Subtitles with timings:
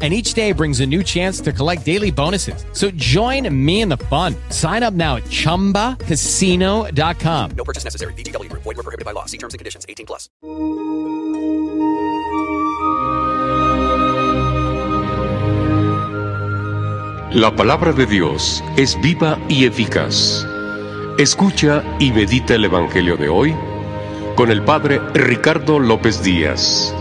[0.00, 2.64] and each day brings a new chance to collect daily bonuses.
[2.72, 4.36] So join me in the fun.
[4.50, 7.50] Sign up now at ChumbaCasino.com.
[7.56, 8.12] No purchase necessary.
[8.12, 8.62] VGW Group.
[8.62, 9.24] Void were prohibited by law.
[9.24, 9.84] See terms and conditions.
[9.88, 10.28] 18 plus.
[17.32, 20.46] La palabra de Dios es viva y eficaz.
[21.18, 23.54] Escucha y medita el Evangelio de hoy
[24.34, 26.94] con el Padre Ricardo López Díaz.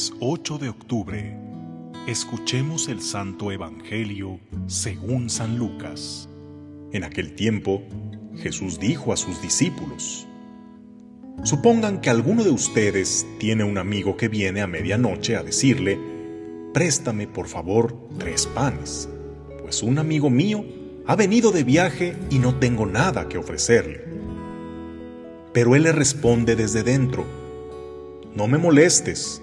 [0.00, 1.36] Jueves 8 de octubre,
[2.06, 6.28] escuchemos el Santo Evangelio según San Lucas.
[6.92, 7.82] En aquel tiempo,
[8.36, 10.26] Jesús dijo a sus discípulos,
[11.42, 15.98] Supongan que alguno de ustedes tiene un amigo que viene a medianoche a decirle,
[16.72, 19.08] Préstame por favor tres panes,
[19.60, 20.64] pues un amigo mío
[21.06, 24.04] ha venido de viaje y no tengo nada que ofrecerle.
[25.52, 27.26] Pero él le responde desde dentro,
[28.34, 29.42] no me molestes,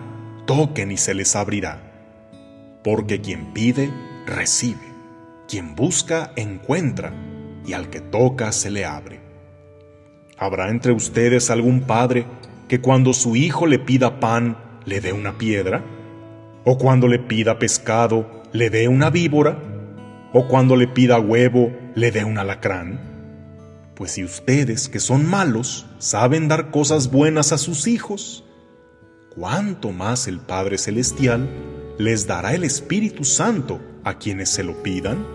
[0.51, 1.79] toquen y se les abrirá.
[2.83, 3.89] Porque quien pide,
[4.25, 4.85] recibe,
[5.47, 7.13] quien busca, encuentra,
[7.65, 9.21] y al que toca se le abre.
[10.37, 12.25] ¿Habrá entre ustedes algún padre
[12.67, 15.85] que cuando su hijo le pida pan, le dé una piedra?
[16.65, 19.57] ¿O cuando le pida pescado, le dé una víbora?
[20.33, 22.99] ¿O cuando le pida huevo, le dé un alacrán?
[23.95, 28.43] Pues si ustedes, que son malos, saben dar cosas buenas a sus hijos,
[29.35, 31.49] ¿cuánto más el Padre Celestial
[31.97, 35.25] les dará el Espíritu Santo a quienes se lo pidan?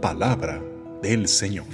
[0.00, 0.60] Palabra
[1.02, 1.66] del Señor.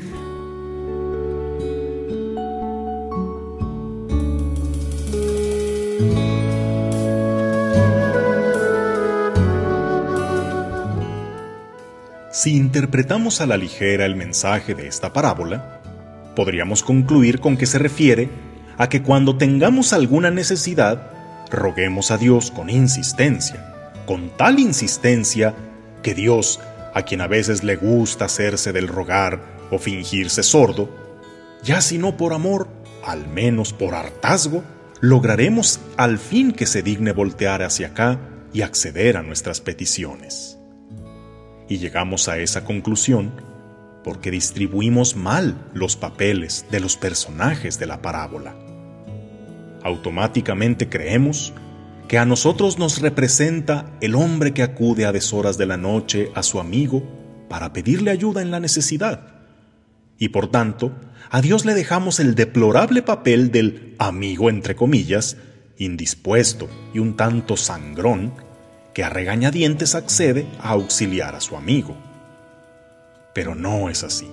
[12.30, 15.80] Si interpretamos a la ligera el mensaje de esta parábola,
[16.36, 18.28] podríamos concluir con que se refiere
[18.78, 21.10] a que cuando tengamos alguna necesidad,
[21.50, 25.54] roguemos a Dios con insistencia, con tal insistencia
[26.02, 26.60] que Dios,
[26.94, 29.40] a quien a veces le gusta hacerse del rogar
[29.70, 30.88] o fingirse sordo,
[31.62, 32.68] ya si no por amor,
[33.04, 34.62] al menos por hartazgo,
[35.00, 38.18] lograremos al fin que se digne voltear hacia acá
[38.52, 40.58] y acceder a nuestras peticiones.
[41.68, 43.32] Y llegamos a esa conclusión
[44.04, 48.67] porque distribuimos mal los papeles de los personajes de la parábola.
[49.82, 51.52] Automáticamente creemos
[52.08, 56.42] que a nosotros nos representa el hombre que acude a deshoras de la noche a
[56.42, 57.02] su amigo
[57.48, 59.38] para pedirle ayuda en la necesidad.
[60.18, 60.92] Y por tanto,
[61.30, 65.36] a Dios le dejamos el deplorable papel del amigo entre comillas,
[65.76, 68.32] indispuesto y un tanto sangrón,
[68.94, 71.96] que a regañadientes accede a auxiliar a su amigo.
[73.34, 74.28] Pero no es así.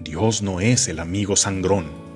[0.00, 2.07] Dios no es el amigo sangrón.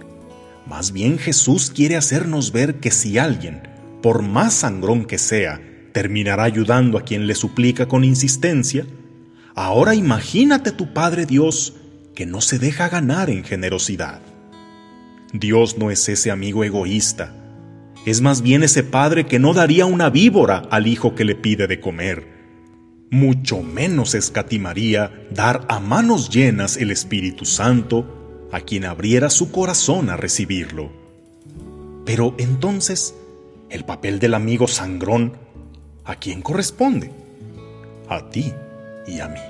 [0.67, 3.63] Más bien Jesús quiere hacernos ver que si alguien,
[4.03, 5.61] por más sangrón que sea,
[5.93, 8.87] terminará ayudando a quien le suplica con insistencia,
[9.55, 11.75] ahora imagínate tu Padre Dios
[12.15, 14.21] que no se deja ganar en generosidad.
[15.33, 17.35] Dios no es ese amigo egoísta,
[18.05, 21.69] es más bien ese padre que no daría una víbora al hijo que le pide
[21.69, 22.27] de comer.
[23.11, 28.22] Mucho menos escatimaría dar a manos llenas el Espíritu Santo
[28.53, 30.93] a quien abriera su corazón a recibirlo.
[32.05, 33.15] Pero entonces,
[33.71, 35.37] el papel del amigo sangrón,
[36.05, 37.11] ¿a quién corresponde?
[38.09, 38.53] A ti
[39.07, 39.41] y a mí.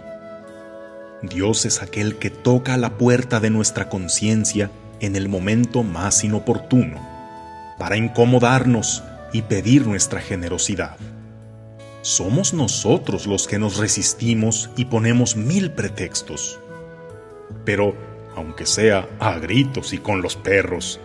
[1.22, 4.70] Dios es aquel que toca la puerta de nuestra conciencia
[5.00, 7.12] en el momento más inoportuno
[7.78, 9.02] para incomodarnos
[9.32, 10.96] y pedir nuestra generosidad.
[12.02, 16.58] Somos nosotros los que nos resistimos y ponemos mil pretextos.
[17.64, 21.00] Pero, aunque sea a gritos y con los perros,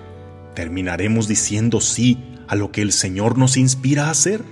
[0.56, 4.44] terminaremos diciendo sí a lo que el Señor nos inspira a hacer.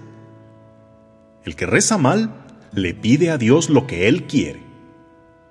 [1.44, 4.62] El que reza mal le pide a Dios lo que Él quiere.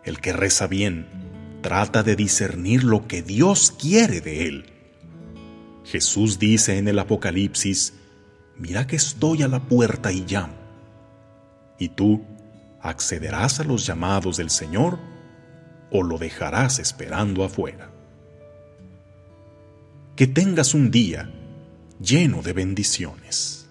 [0.04, 1.06] El que reza bien
[1.64, 4.66] trata de discernir lo que Dios quiere de él.
[5.84, 7.94] Jesús dice en el Apocalipsis,
[8.58, 10.52] mira que estoy a la puerta y llamo.
[11.78, 12.22] ¿Y tú
[12.82, 14.98] accederás a los llamados del Señor
[15.96, 17.88] o lo dejarás esperando afuera?
[20.16, 21.30] Que tengas un día
[22.00, 23.70] lleno de bendiciones.